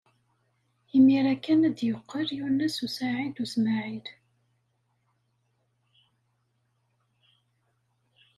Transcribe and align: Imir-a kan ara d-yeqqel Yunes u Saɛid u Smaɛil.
Imir-a 0.97 1.35
kan 1.43 1.61
ara 1.67 1.77
d-yeqqel 1.77 2.27
Yunes 2.37 2.77
u 2.85 2.87
Saɛid 2.95 3.35
u 3.43 3.45
Smaɛil. 3.53 4.09